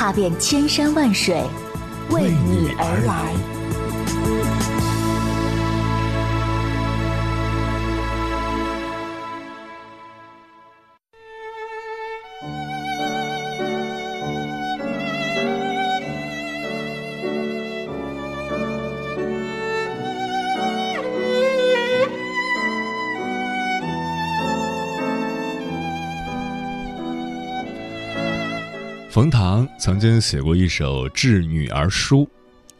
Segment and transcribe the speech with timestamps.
[0.00, 1.42] 踏遍千山万水，
[2.08, 3.49] 为你而来。
[29.10, 32.30] 冯唐曾经写过一首致女儿书，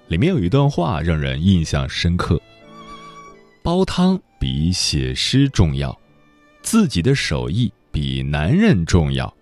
[0.07, 2.41] 里面有一段话让人印象深刻：
[3.65, 5.99] 煲汤比写诗重要，
[6.63, 9.35] 自己的手艺比男人重要，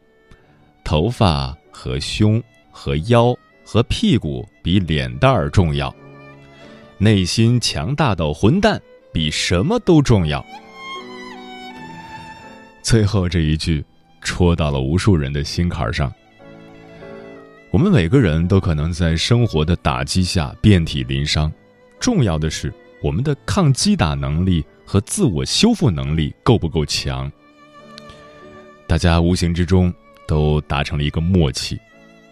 [0.82, 5.94] 头发和胸和腰和屁股比脸蛋儿重要，
[6.96, 8.80] 内心强大的混蛋
[9.12, 10.42] 比什么都重要。
[12.82, 13.84] 最后这一句，
[14.22, 16.10] 戳到了无数人的心坎上。
[17.70, 21.52] 我们每个人都可能在生活的打击下遍体鳞伤，
[22.00, 27.30] 重要的是我们的抗击打能力和自我修复能力够不够强。
[28.86, 29.92] 大家无形之中
[30.26, 31.78] 都达成了一个默契，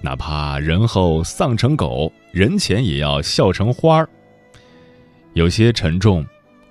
[0.00, 4.08] 哪怕人后丧成狗，人前也要笑成花儿。
[5.34, 6.26] 有些沉重，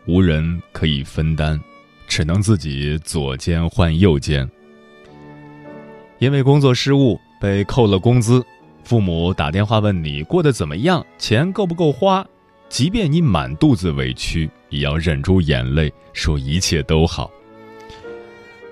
[0.07, 1.61] 无人可以分担，
[2.07, 4.49] 只能自己左肩换右肩。
[6.17, 8.43] 因为工作失误被扣了工资。
[8.85, 12.23] 父母打电话问你过得怎么样，钱够不够花？
[12.69, 17.31] 即便你满肚子委屈，也要忍住眼泪说一切都好。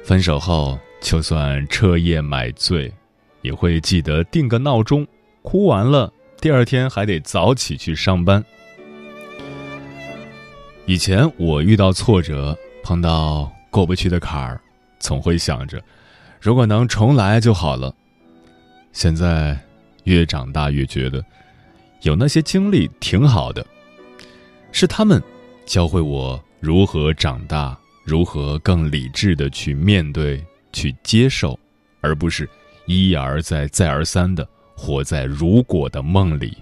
[0.03, 2.93] 分手后，就算彻夜买醉，
[3.41, 5.05] 也会记得定个闹钟，
[5.41, 8.43] 哭完了，第二天还得早起去上班。
[10.85, 14.61] 以前我遇到挫折，碰到过不去的坎儿，
[14.99, 15.81] 总会想着，
[16.39, 17.91] 如果能重来就好了。
[18.91, 19.57] 现在。
[20.03, 21.23] 越长大越觉得，
[22.01, 23.65] 有那些经历挺好的，
[24.71, 25.21] 是他们
[25.65, 31.57] 教会我如何长大，如何更理智的去面对、去接受，
[32.01, 32.49] 而不是
[32.85, 36.57] 一而再、再而三的活在如果的梦里。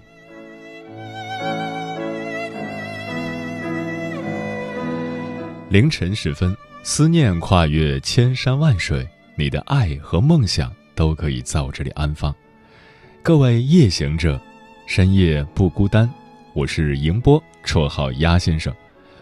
[5.68, 12.32] 凌晨时分，思念跨越千山万水，你的爱和梦想都可以在我这里安放。
[13.24, 14.40] 各位夜行者，
[14.84, 16.12] 深夜不孤单。
[16.54, 18.74] 我是迎波，绰号鸭先生，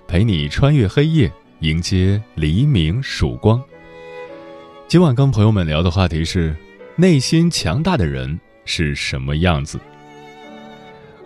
[0.09, 3.63] 陪你穿越黑夜，迎接黎明曙光。
[4.89, 6.57] 今晚跟朋友们聊的话题是：
[6.97, 9.79] 内心强大的人是什么样子？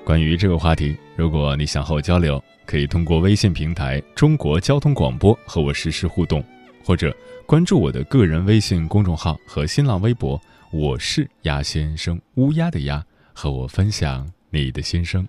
[0.04, 6.44] 关于这个话题，如果你想和我交流，可以通过微信平台“中国交通广播”和我实时互动，
[6.84, 10.40] 或者关注我的个人微信公众号和新浪微博。
[10.76, 13.00] 我是鸭先生，乌鸦的鸭，
[13.32, 15.24] 和我分享你的心声。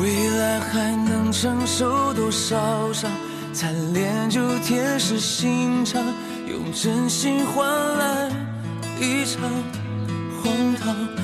[0.00, 3.08] 未来还能承受多少伤？
[3.52, 6.02] 才练就铁石心肠，
[6.48, 7.64] 用真心换
[7.96, 8.28] 来
[9.00, 9.40] 一场
[10.42, 11.17] 荒唐。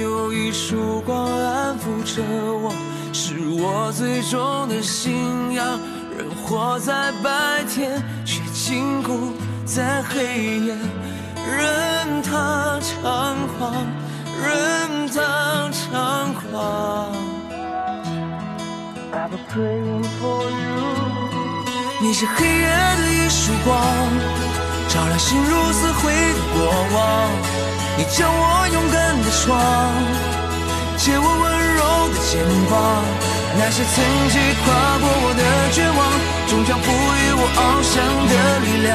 [0.00, 2.72] 有一束光安抚着我，
[3.12, 5.78] 是我最终的信仰。
[6.16, 9.32] 人活在白天，却禁锢
[9.64, 10.74] 在黑夜，
[11.46, 13.74] 任他猖狂，
[14.42, 17.12] 任他猖狂。
[22.00, 23.74] 你是黑夜的一束光，
[24.88, 26.56] 照亮心如死灰的过
[26.94, 27.65] 往。
[27.98, 29.56] 你教我勇敢的闯，
[30.98, 31.44] 借我温
[31.76, 31.80] 柔
[32.12, 32.74] 的肩膀，
[33.56, 33.94] 那些曾
[34.28, 34.64] 经跨
[35.00, 35.98] 过我的绝望，
[36.46, 37.94] 终将赋予我翱翔
[38.28, 38.88] 的力量。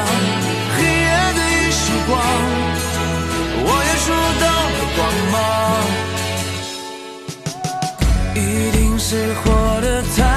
[0.76, 2.10] 黑夜的一束光，
[3.64, 4.08] 我也收
[4.40, 5.00] 到了光
[5.32, 5.34] 芒，
[8.36, 8.38] 一
[8.70, 9.44] 定是活
[9.80, 10.31] 得太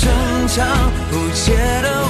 [0.00, 0.64] 逞，强，
[1.10, 2.04] 不解的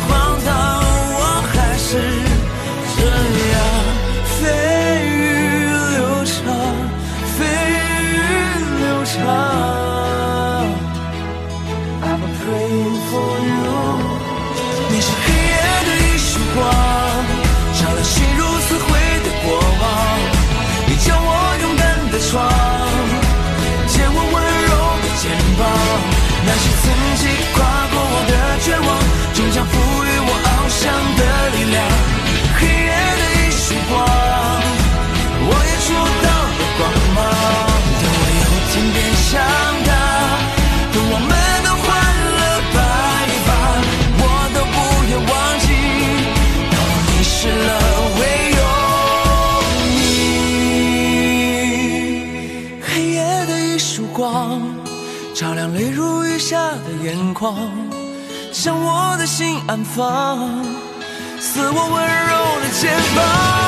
[57.38, 57.55] 狂，
[58.52, 60.64] 将我的心安放，
[61.38, 63.68] 似我温柔的肩膀。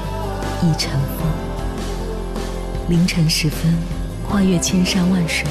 [0.63, 1.27] 一尘风。
[2.87, 3.75] 凌晨时分，
[4.27, 5.47] 跨越千山万水，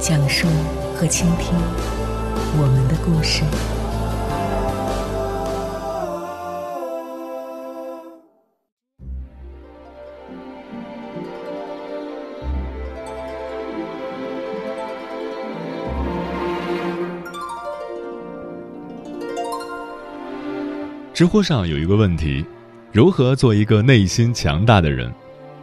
[0.00, 0.48] 讲述
[0.96, 1.54] 和倾听
[2.58, 3.44] 我们的故事。
[21.14, 22.44] 知乎上有一个问题：
[22.92, 25.10] 如何做一个内心强大的人？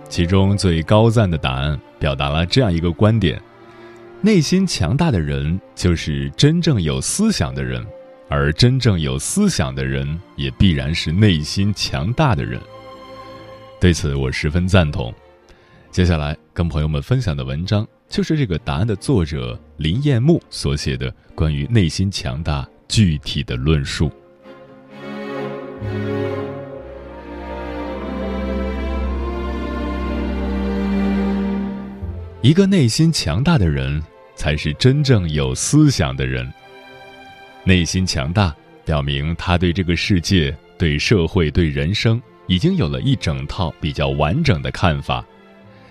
[0.09, 3.39] 其中最高赞的答案表达了这样一个观点：
[4.19, 7.85] 内心强大的人就是真正有思想的人，
[8.29, 12.59] 而真正有思想的人也必然是内心强大的人。
[13.79, 15.13] 对此，我十分赞同。
[15.91, 24.11] 接下来跟朋友们分享的文章，就是这个答案的作者林彦木所写的关于内心强大具体的论述。
[32.49, 34.01] 一个内心强大的人，
[34.35, 36.51] 才是真正有思想的人。
[37.63, 45.23] 内心强大，表明他对这个世界、对社会、对人生，已经有了一整套比较完整的看法。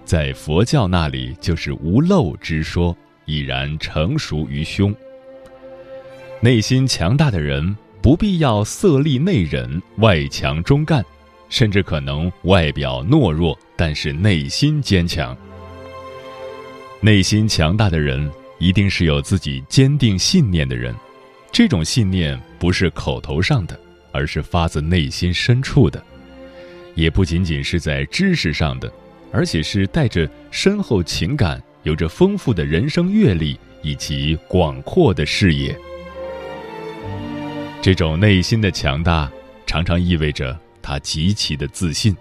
[0.04, 4.92] 在佛教那里，就是无漏之说，已然成熟于胸。
[6.40, 11.04] 内心强大的人，不必要色厉内荏、外强中干，
[11.48, 15.38] 甚至可能外表懦弱，但是内心坚强。
[17.00, 18.28] 内心强大的人，
[18.58, 20.92] 一定是有自己坚定信念的人。
[21.52, 23.78] 这种信念不是口头上的，
[24.10, 26.02] 而是发自内心深处的，
[26.96, 28.92] 也不仅仅是在知识上的，
[29.32, 35.78] 而且是带着深厚情感、有着丰富的人生阅历以及广阔的视野。
[37.80, 39.30] 这种内心的强大，
[39.66, 42.16] 常常意味着他极其的自信，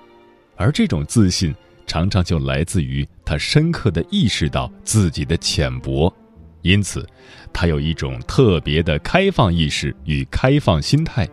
[0.55, 1.53] 而这种自信。
[1.87, 6.13] 常常就来自于他深刻的意识到自己的浅薄，
[6.61, 7.07] 因此，
[7.53, 11.27] 他有一种特别的开放意识与开放心态。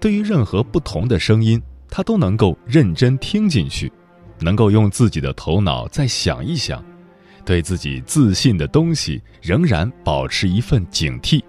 [0.00, 3.90] 对于任何不同的声音，他都能够认真听进去，
[4.40, 6.84] 能够用自己的头脑再想一想，
[7.44, 11.40] 对自己自信的东西仍然保持一份警惕。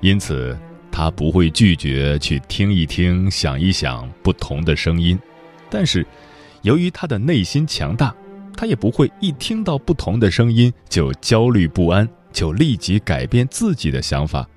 [0.00, 0.58] 因此，
[0.90, 5.18] 他不会拒绝去听一听、想一想不同的声音，
[5.68, 6.06] 但是。
[6.64, 8.12] 由于他的内心强大，
[8.56, 14.48] 他也不会一听到不同的声音就焦虑不安，就立即改变自己的想法，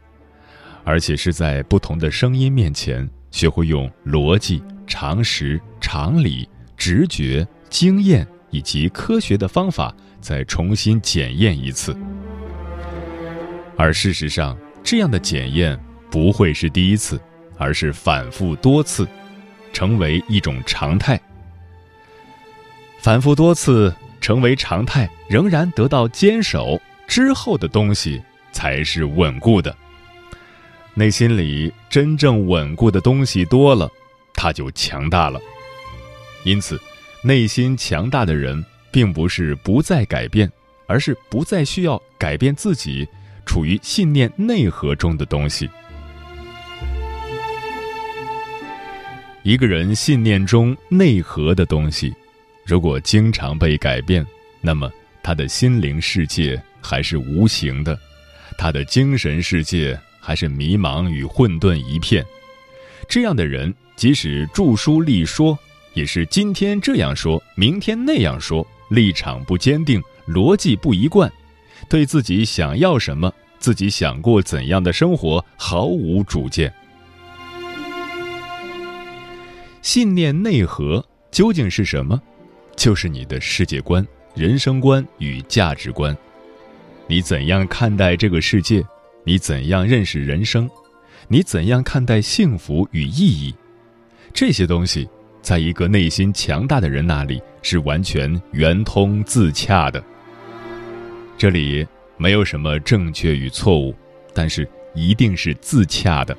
[0.86, 6.48] 而且是在不同的声音面前，学会用逻辑、常识、常理、
[6.78, 11.94] 直觉、经验以及科学的方法再重新检验一次。
[13.76, 15.78] 而事实上，这样的检验
[16.10, 17.20] 不会是第一次，
[17.58, 19.06] 而是反复多次，
[19.74, 21.20] 成为一种常态。
[23.08, 28.22] 反复多次成为常态，仍然得到坚守之后的东西
[28.52, 29.74] 才是稳固的。
[30.94, 33.90] 内心里真正稳固的东西多了，
[34.34, 35.40] 他就强大了。
[36.44, 36.78] 因此，
[37.24, 38.62] 内心强大的人，
[38.92, 40.52] 并不是不再改变，
[40.86, 43.08] 而是不再需要改变自己。
[43.46, 45.70] 处于信念内核中的东西，
[49.44, 52.14] 一个人信念中内核的东西，
[52.68, 54.28] 如果经常被改变，
[54.60, 54.92] 那么
[55.24, 57.98] 他的心灵世界还是无形的，
[58.58, 62.26] 他的精神世界还是迷茫与混沌一片。
[63.08, 65.58] 这样的人，即使著书立说，
[65.94, 71.32] 也是今天这样说，明天那样说，立场不坚定，逻辑不一贯。
[71.88, 76.74] 对自己想要什么，自己想过怎样的生活，毫无主见。
[79.82, 82.22] 信念内核究竟是什么？
[82.78, 84.06] 就是你的世界观、
[84.36, 86.16] 人生观与价值观。
[87.08, 88.82] 你怎样看待这个世界？
[89.26, 90.70] 你怎样认识人生？
[91.28, 93.54] 你怎样看待幸福与意义？
[94.34, 95.10] 这些东西，
[95.42, 100.02] 在一个内心强大的人那里是完全圆通自洽的。
[101.38, 103.94] 这里没有什么正确与错误，
[104.34, 106.38] 但是一定是自洽的。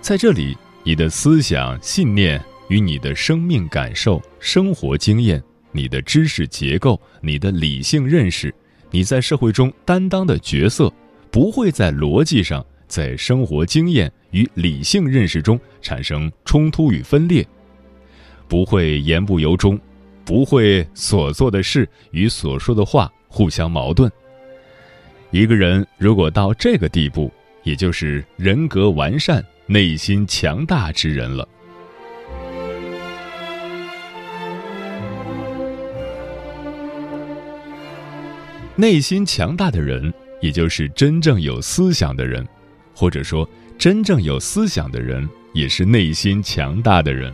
[0.00, 5.42] 在这里，你的思想信念与你的生命感受、生活经验、
[5.72, 8.54] 你的知识结构、你的理性认识、
[8.90, 10.92] 你在社会中担当的角色，
[11.30, 17.46] 不会在逻辑上、在生活经验与理性认识中产生冲突与分裂，
[18.48, 19.78] 不会言不由衷，
[20.24, 23.10] 不会所做的事与所说的话。
[23.28, 24.10] 互相矛盾。
[25.30, 27.30] 一个人如果到这个地步，
[27.64, 31.46] 也就是人格完善、内心强大之人了。
[38.76, 42.46] 内心强大的人，也就是真正有思想的人，
[42.94, 47.32] 或者说，真正有思想的人，也是内心强大的人。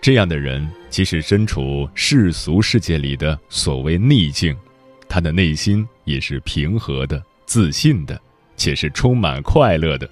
[0.00, 0.68] 这样的人。
[0.90, 4.54] 即使身处世俗世界里的所谓逆境，
[5.08, 8.20] 他的内心也是平和的、自信的，
[8.58, 10.06] 且是充满快乐的，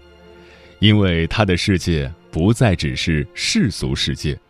[0.79, 4.41] 因为他的世界不再只是世俗世界，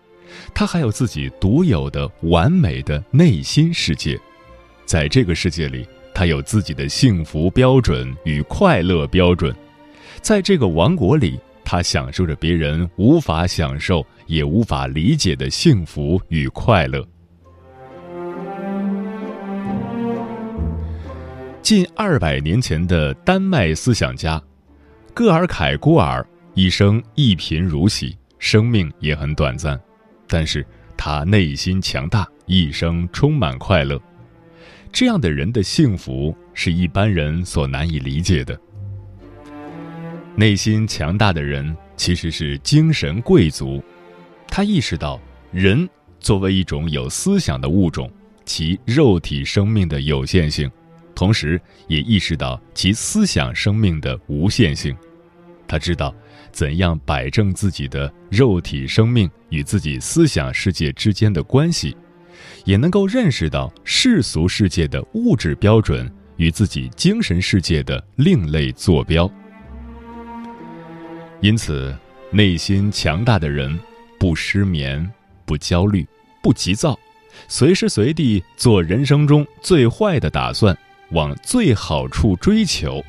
[0.54, 4.16] 他还有自己独有的完美的内心世界，
[4.90, 9.54] 在这个世界里，他有自己的幸福标准与快乐标准，
[10.20, 11.38] 在这个王国里。
[11.64, 17.06] 他享受着别人无法享受也无法理解的幸福与快乐。
[21.62, 24.42] 近二百年前的丹麦思想家
[25.14, 29.80] 戈尔凯郭尔一生一贫如洗，生命也很短暂，
[30.26, 30.66] 但是
[30.96, 33.96] 他内心强大，一生充满快乐。
[34.92, 38.58] 这样的人的幸福是一般人所难以理解的。
[40.36, 43.82] 内心强大的人其实是精神贵族，
[44.48, 45.20] 他意识到
[45.52, 48.10] 人作为一种有思想的物种，
[48.44, 50.70] 其肉体生命的有限性，
[51.14, 54.96] 同时也意识到其思想生命的无限性。
[55.68, 56.12] 他知道
[56.50, 61.96] 怎样摆正自己的肉体生命与自己思想世界之间的关系，
[62.64, 69.30] 也能够认识到世俗世界的物质标准与自己精神世界的另类坐标。
[71.40, 71.96] 因此，
[72.30, 73.78] 内心强大的人
[74.18, 75.10] 不失眠、
[75.44, 76.06] 不焦虑、
[76.42, 76.98] 不急躁，
[77.48, 80.76] 随时随地做人生中最坏的打算，
[81.12, 83.02] 往最好处追求。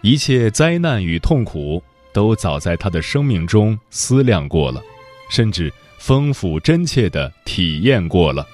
[0.00, 1.80] 一切灾难与痛苦
[2.12, 4.82] 都早在他的生命中思量过了，
[5.30, 5.72] 甚至
[6.02, 8.44] 丰富真切的体验过了。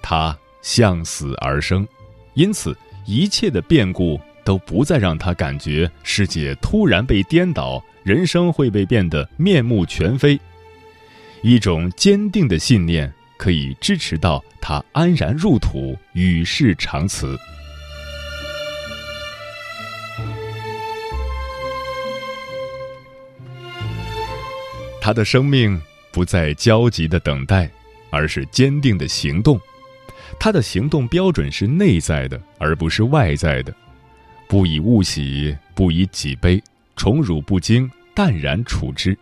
[0.00, 1.86] 他向死而生，
[2.32, 2.74] 因此
[3.06, 4.18] 一切的变故。
[4.42, 10.40] 都不再让他感觉世界突然被颠倒，人生会被变得面目全非。
[11.42, 17.38] 一种坚定的信念可以支持到他安然入土，与世长辞。
[25.02, 25.80] 他的生命
[26.12, 27.70] 不再焦急的等待，
[28.10, 29.60] 而是坚定的行动。
[30.38, 33.74] 他的行动标准是内在的，而不是外在的。
[34.48, 36.62] 不以物喜，不以己悲，
[36.96, 39.16] 宠辱不惊，淡然处之。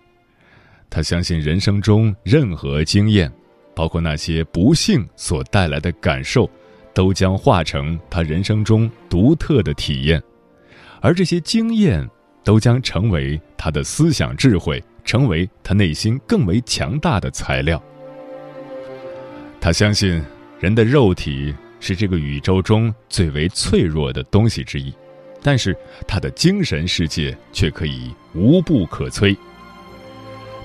[0.90, 3.30] 他相信人生中任何经验，
[3.74, 6.50] 包括那些不幸所带来的感受，
[6.94, 10.22] 都将化成他人生中独特的体验，
[11.00, 12.08] 而这些经验
[12.42, 17.82] 都将成为他的思想智慧，成为他内心更为强大的材料。
[19.58, 20.22] 他相信
[20.60, 24.92] 人的肉体是这个宇宙中最为脆弱的东西之一。
[25.42, 25.74] 但是
[26.06, 29.34] 他的精神世界却可以无不可摧。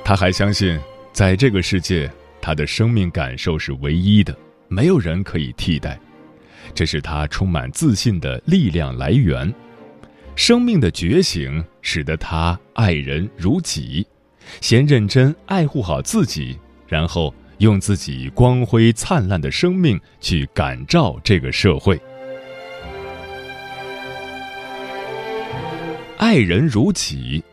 [0.03, 0.77] 他还相信，
[1.13, 4.35] 在这个世界，他的生命感受是唯一的，
[4.67, 5.97] 没有人可以替代。
[6.73, 9.53] 这是他充满自信的力量来源。
[10.35, 14.05] 生命的觉醒使得他爱人如己，
[14.61, 16.57] 先认真爱护好自己，
[16.87, 21.99] 然后用自己光辉灿烂的生命去感召这个社会。
[26.17, 27.43] 爱人如己。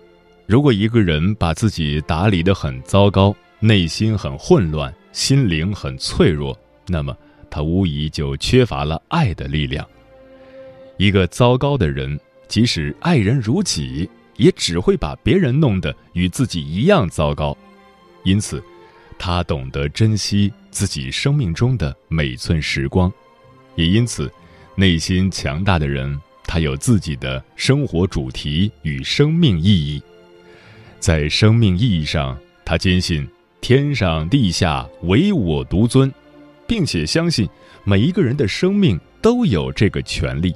[0.47, 7.17] 如果一个人把自己打理得很糟糕，内心很混乱，心灵很脆弱，那么
[7.49, 9.87] 他无疑就缺乏了爱的力量。
[10.97, 12.19] 一个糟糕的人，
[12.49, 17.57] 即使爱人如己，也只会把别人弄得与自己一样糟糕。
[18.25, 18.63] 因此，
[19.19, 23.13] 他懂得珍惜自己生命中的每寸时光，
[23.77, 24.33] 也因此，
[24.75, 26.19] 内心强大的人。
[26.45, 30.03] 他有自己的生活主题与生命意义，
[30.99, 33.29] 在生命意义上，他坚信
[33.61, 36.13] 天上地下唯我独尊，
[36.67, 37.49] 并且相信
[37.85, 40.53] 每一个人的生命都有这个权利。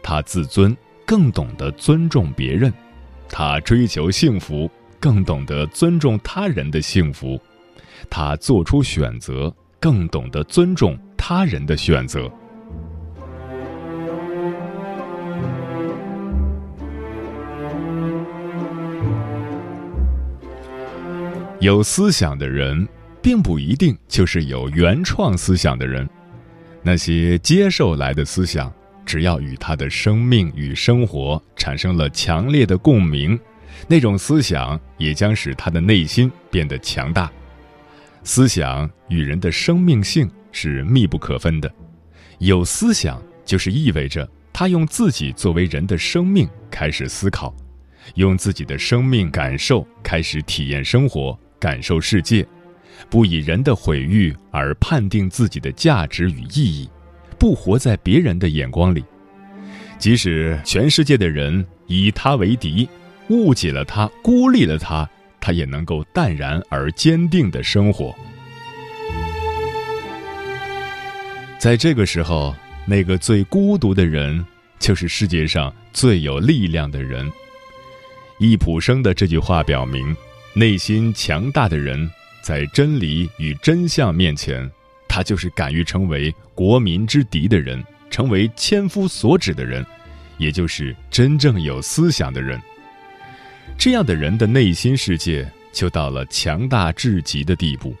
[0.00, 2.70] 他自尊，更懂得尊重别人；
[3.30, 4.68] 他追求幸福，
[4.98, 7.40] 更懂得尊重他人的幸福；
[8.10, 12.30] 他做出选择，更懂得尊重他人的选择。
[21.60, 22.88] 有思想的人，
[23.22, 26.08] 并不一定就是有原创思想的人。
[26.82, 28.72] 那些接受来的思想，
[29.10, 33.36] 只要与他的生命与生活产生了强烈的共鸣，
[33.88, 37.28] 那种思想也将使他的内心变得强大。
[38.22, 41.68] 思想与人的生命性是密不可分的。
[42.38, 47.52] 有思想，就是意味着他用自己作为人的生命开始思考，
[48.14, 51.36] 用自己的生命感受开始体验生活。
[51.58, 52.46] 感受世界，
[53.08, 56.88] 不以人的毁誉而判定自己的价值与意义，
[57.40, 59.02] 不活在别人的眼光里。
[59.98, 62.88] 即使全世界的人以他为敌，
[63.30, 65.08] 误解了他，孤立了他，
[65.40, 68.14] 他也能够淡然而坚定的生活。
[71.58, 72.54] 在这个时候，
[72.86, 74.44] 那个最孤独的人，
[74.78, 77.30] 就是世界上最有力量的人。
[78.38, 80.14] 易卜生的这句话表明。
[80.52, 82.10] 内心强大的人，
[82.42, 84.68] 在真理与真相面前，
[85.20, 89.84] 他就是敢于成为国民之敌的人，成为千夫所指的人，
[90.38, 92.58] 也就是真正有思想的人。
[93.76, 97.94] 这样的人的内心世界就到了强大至极的地步。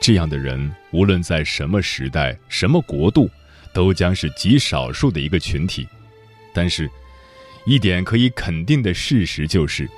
[0.00, 3.30] 这样的人，无论在什么时代、什么国度，
[3.72, 5.86] 都将是极少数的一个群体。
[6.52, 6.90] 但是，
[7.66, 9.88] 一点可以肯定的事实就是，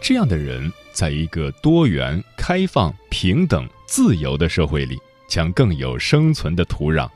[0.00, 0.72] 这样的人。
[0.92, 7.08] 在一个多元、开放、平等、自由的社会里，将更有生存的土壤，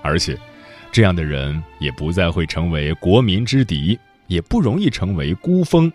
[0.00, 0.38] 而且，
[0.90, 3.98] 这样的人也不再会成为国民之敌，
[4.28, 5.92] 也不容易成为孤峰。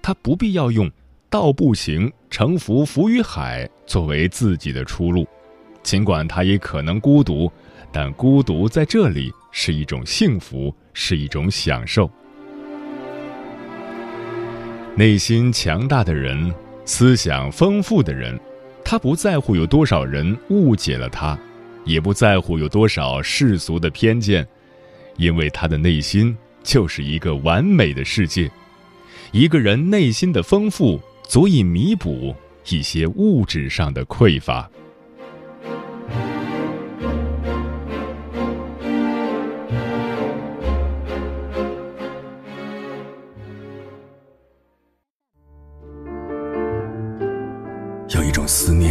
[0.00, 0.90] 他不必要用
[1.28, 5.26] “道不行，乘浮浮于海”作为自己的出路，
[5.82, 7.50] 尽管他也可能孤独，
[7.90, 12.08] 但孤独在这里是一种幸福，是一种享受。
[14.94, 18.38] 内心强大的人，思想丰富的人，
[18.84, 21.38] 他不在乎有多少人误解了他，
[21.84, 24.46] 也不在乎有多少世俗的偏见，
[25.16, 28.50] 因为他的内心就是一个完美的世界。
[29.30, 32.34] 一个人内心的丰富，足以弥补
[32.68, 34.70] 一些物质上的匮乏。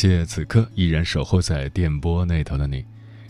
[0.00, 2.84] 谢此刻依然守候在电波那头的你，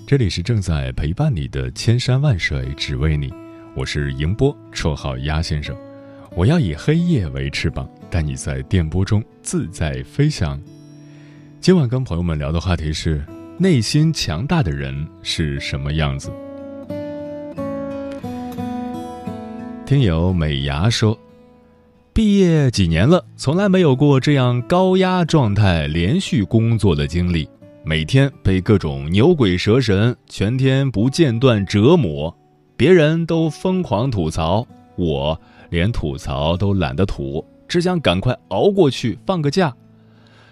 [0.06, 3.32] 这里是正在陪伴你的千山万水只为你，
[3.74, 5.74] 我是迎波，绰号鸭先生。
[6.36, 10.60] 我要以黑夜为翅膀，带你在电波中自在飞翔。
[11.58, 13.24] 今晚跟朋友们聊的话题是：
[13.58, 16.30] 内心强大的人是什么样子？
[19.86, 21.18] 听友美牙说。
[22.18, 27.48] 毕业几年了，从来没有过这样高压状态、连续工作的经历。
[27.84, 32.36] 每天被各种牛鬼蛇神全天不间断折磨，
[32.76, 39.72] 别人都疯狂吐槽，我连吐槽都懒得吐，只想赶快熬过去，放个假。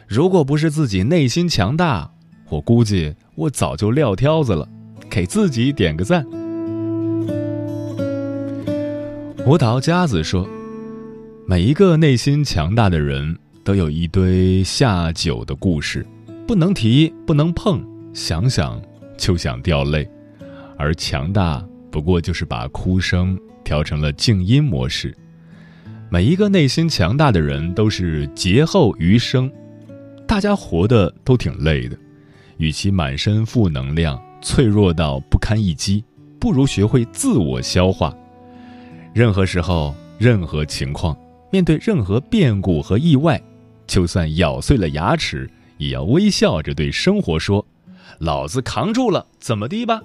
[0.06, 2.08] 如果不是自己内心强大，
[2.48, 4.68] 我估计我早就撂挑子了。
[5.10, 6.24] 给自己点个赞。
[9.44, 10.48] 舞蹈家子说。
[11.48, 16.04] 每一个内心强大的人都有一堆下酒的故事，
[16.44, 17.80] 不能提，不能碰，
[18.12, 18.82] 想想
[19.16, 20.08] 就想掉泪。
[20.76, 25.16] 而强大不过就是把哭声调成了静音模式。
[26.10, 29.48] 每一个内心强大的人都是劫后余生，
[30.26, 31.96] 大家活的都挺累的，
[32.56, 36.02] 与其满身负能量、脆弱到不堪一击，
[36.40, 38.12] 不如学会自我消化。
[39.14, 41.16] 任何时候，任何情况。
[41.50, 43.40] 面对任何变故和意外，
[43.86, 47.66] 就算咬碎了牙齿，也要微笑着对生活说
[48.18, 50.02] ：“老子扛住了，怎么的吧？”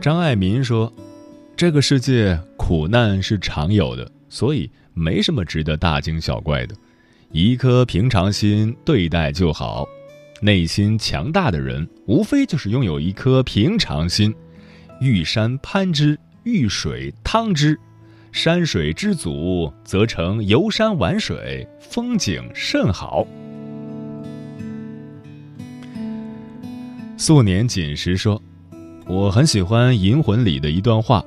[0.00, 0.92] 张爱民说
[1.56, 6.74] ：“这个世界苦难是常有的，所以没什么值得大惊小怪的，
[7.32, 9.86] 一颗平常心对待就好。
[10.40, 14.34] 内心强大的人，无非就是拥有一颗平常心，
[15.02, 17.78] 玉山攀之，遇水汤之。”
[18.32, 23.26] 山水之祖，则成游山玩水，风景甚好。
[27.16, 28.40] 素年锦时说
[29.08, 31.24] ：“我很喜欢《银魂》里的一段话：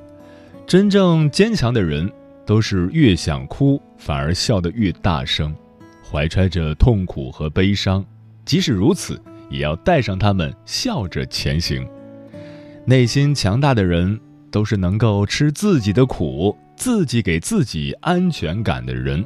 [0.66, 2.10] 真正坚强的人，
[2.46, 5.54] 都是越想哭，反而笑得越大声，
[6.10, 8.02] 怀揣着痛苦和悲伤，
[8.46, 11.86] 即使如此，也要带上他们，笑着前行。
[12.86, 14.18] 内心强大的人，
[14.54, 19.24] 都是能够吃自己的苦。”自己给自己安全感的人。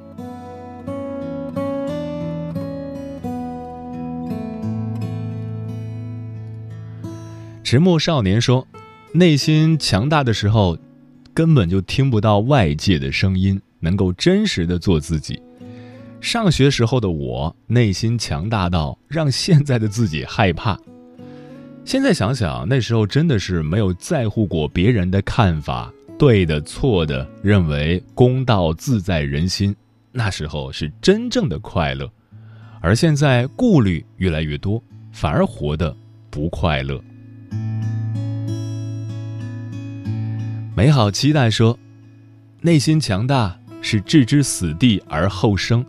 [7.64, 8.66] 迟暮少年说
[9.12, 10.76] ：“内心强大的时候，
[11.32, 15.40] 根本就听不到外界的声音，能够真实的做自己。”
[16.20, 20.78] 上学时候的我，内心强大到让现在的自己害怕。
[21.84, 25.92] 现在想想，那时候真的是没有在乎过别人的看法。
[26.18, 29.74] 对的，错的，认为公道自在人心，
[30.12, 32.10] 那时候是真正的快乐，
[32.80, 35.96] 而现在顾虑越来越多，反而活得
[36.28, 37.00] 不快乐。
[40.76, 41.78] 美好期待说，
[42.60, 45.84] 内心强大是置之死地而后生，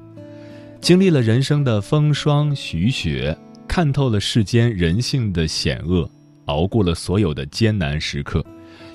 [0.79, 3.35] 经历了人生的风霜雨雪，
[3.79, 6.11] 看透了世间人性的险恶，
[6.47, 8.45] 熬过了所有的艰难时刻。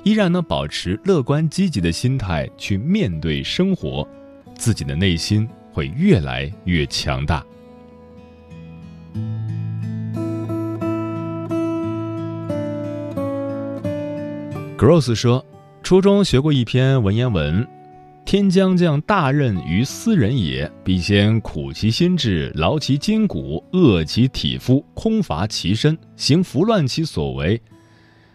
[0.02, 4.06] 依然能保持乐观积极的心态去面对生活，
[4.54, 7.42] 自己的内心会越来越强大。
[14.76, 15.42] Gross 说，
[15.82, 17.66] 初中学过一篇文言文
[18.24, 27.60] ：“天将降大任于斯人也，必先苦其心志，劳其筋骨，饿其体肤，空乏其身，行拂乱其所为。”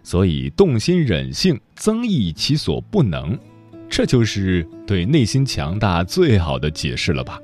[0.04, 3.38] 所以动心忍性，增益其所不能，
[3.90, 7.40] 这就是对内心强大最好的解释了吧？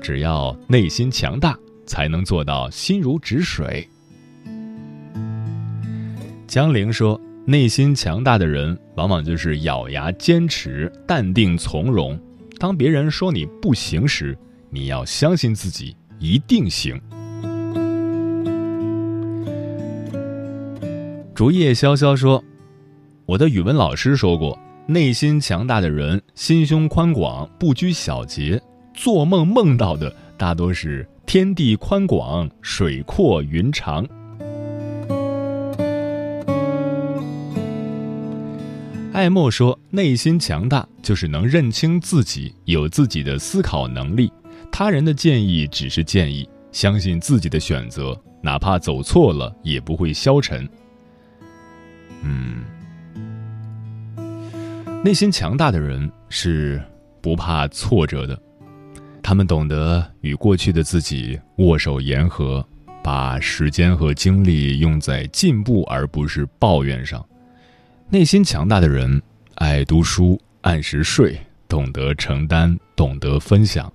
[0.00, 1.56] 只要内心强大，
[1.86, 3.86] 才能做到心如止水。
[6.46, 12.18] 江陵说：“内心强大的人，往往就是咬牙坚持、淡定从容。
[12.58, 14.34] 当别人说你不行时，
[14.70, 16.98] 你要相信自己一定行。”
[21.34, 22.42] 竹叶潇潇说
[23.26, 28.58] ：“我的语文老师说过，内心强大的人心胸宽广，不拘小节，
[28.94, 34.06] 做梦梦到的大多是天地宽广、水阔云长。”
[39.14, 44.30] 艾默说：“内心强大就是能认清自己，有自己的思考能力。
[44.72, 50.68] 他人的建议只是建议，相信自己的选择，哪怕走错了也不会消沉。”
[52.26, 52.64] 嗯，
[55.04, 56.82] 内心强大的人是
[57.22, 58.36] 不怕挫折的，
[59.22, 62.66] 他们懂得与过去的自己握手言和，
[63.00, 67.24] 把时间和精力用在进步而不是抱怨上。
[68.10, 69.20] 内心强大的人，
[69.56, 71.36] 爱读书，按时睡，
[71.66, 73.90] 懂得承担，懂得分享。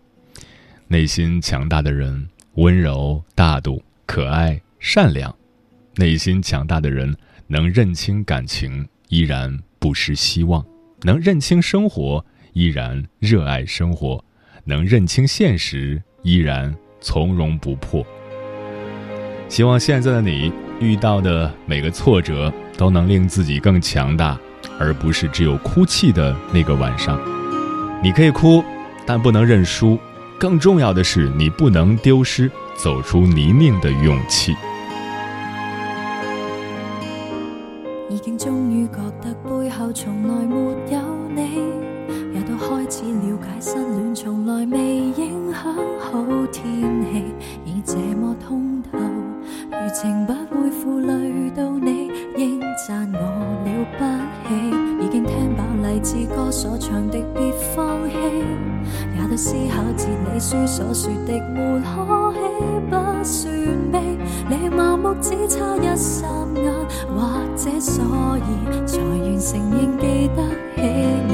[0.88, 5.34] 内心强大的人，温柔大度，可爱善良。
[5.96, 7.16] 内心强大的人，
[7.48, 10.62] 能认清感情，依然不失希望；
[11.04, 14.22] 能认清生活，依然热爱生活；
[14.66, 18.06] 能认清现实，依然从容不迫。
[19.48, 22.52] 希望现在的你遇到的每个挫折。
[22.78, 24.40] 都能令自己更强大，
[24.80, 27.20] 而不是只有哭泣的那个晚上。
[28.02, 28.64] 你可以哭，
[29.06, 30.00] 但不能认输。
[30.40, 34.56] 更重要的是，你不能丢失走出泥泞的勇气。
[38.10, 40.56] 已经终于觉得背后从来没
[40.90, 41.02] 有
[41.36, 41.42] 你，
[42.34, 46.64] 也都开始了解失恋从来未影响好天
[47.12, 47.26] 气，
[47.66, 48.79] 已这么通
[49.82, 52.10] 如，情不会负累到你。
[52.88, 54.06] 赞我了不
[54.48, 54.56] 起，
[55.06, 58.16] 已经听饱励志歌所唱的别放弃，
[59.16, 62.40] 也都思考自理书所说的没可喜
[62.90, 63.54] 不算
[63.92, 64.18] 悲，
[64.50, 66.24] 你麻木只差一霎
[66.56, 66.74] 眼，
[67.14, 67.20] 或
[67.58, 68.02] 者所
[68.38, 70.40] 以才愿承认记得
[70.76, 70.82] 起
[71.28, 71.34] 你。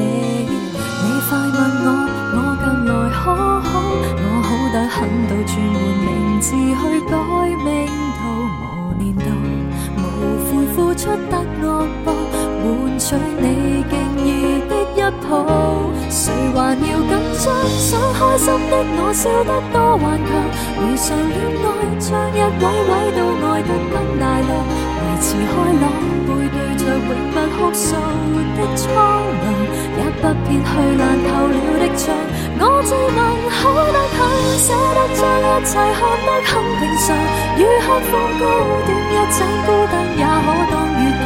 [0.74, 1.88] 你快问我，
[2.34, 3.24] 我近来可
[3.62, 3.72] 好？
[4.18, 7.14] 我好得很到转换名字去改
[7.64, 7.85] 名
[10.98, 12.08] 出得恶报，
[12.64, 12.66] 换
[12.98, 13.94] 取你敬
[14.26, 14.28] 意
[14.68, 15.30] 的一抱。
[16.10, 17.46] 谁还要紧张？
[17.78, 20.28] 想开心的我笑得多顽强。
[20.80, 21.68] 如常恋爱，
[22.00, 24.50] 将一位位都爱得更大量。
[25.02, 25.84] 维持开朗，
[26.26, 28.94] 背对着永不哭诉的苍
[29.42, 29.46] 凉，
[29.98, 30.70] 也不撇去
[31.02, 32.14] 烂透了的墙。
[32.62, 33.20] 我自问
[33.50, 34.18] 好得很，
[34.62, 37.06] 舍得将一切看得很平常。
[37.58, 38.46] 如黑风高
[38.86, 41.10] 短一盏孤灯，也可当月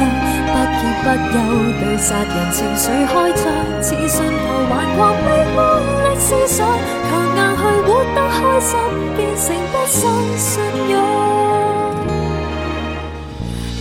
[1.02, 1.34] 不休
[1.80, 3.44] 对杀人情绪开张，
[3.82, 4.32] 似信徒
[4.70, 5.58] 顽狂悲观
[6.04, 8.70] 的思想，强硬去活得开心，
[9.16, 9.98] 变成不生
[10.36, 10.92] 信仰。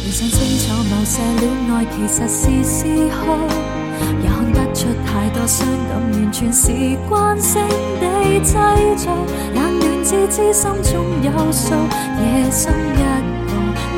[0.10, 2.80] 你想清楚，某些恋爱其实是嗜
[3.12, 3.38] 好，
[4.24, 6.72] 也看得出太多伤感，完全是
[7.08, 7.62] 惯性
[8.02, 8.54] 地制
[8.98, 9.16] 造。
[9.54, 11.76] 冷暖自知心中有数，
[12.24, 13.04] 夜深一个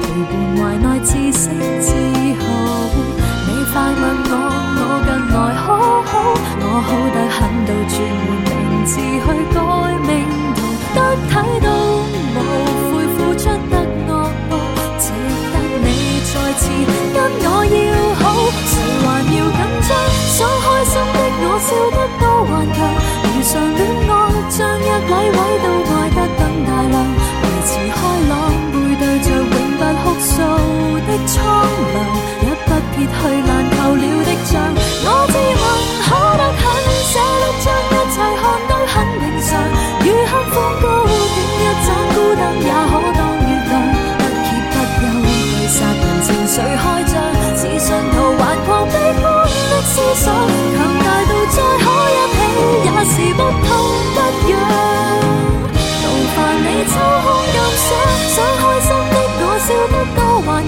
[0.02, 1.94] 陪伴怀内，自省自
[2.44, 2.44] 豪。
[3.48, 4.04] 你快问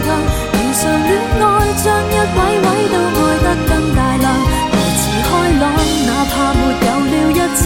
[0.01, 0.73] 多顽强。
[0.73, 1.45] 常恋爱，
[1.83, 4.25] 将一位位都爱得更大量，
[4.73, 5.29] 维持开
[5.61, 5.63] 朗，
[6.07, 7.63] 哪怕没有了一切，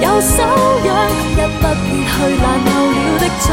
[0.00, 0.38] 有修
[0.86, 0.88] 养，
[1.34, 3.44] 一不撇去烂透了的墙。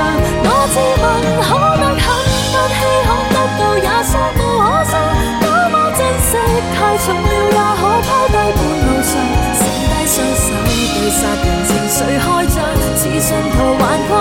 [0.46, 1.04] 我自问
[1.41, 1.50] 可
[1.82, 2.08] 能很，
[2.54, 4.94] 不稀罕得到也尚无可惜，
[5.41, 6.32] 那么珍惜
[6.78, 9.12] 太重了，也可抛低半路上，
[9.58, 10.48] 剩低双手
[10.94, 12.56] 对杀人情绪开张，
[12.96, 14.14] 似信徒顽狂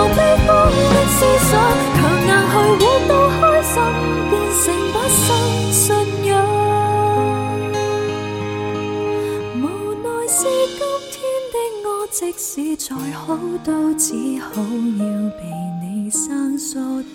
[13.27, 17.05] 好，都只好要被你生疏的。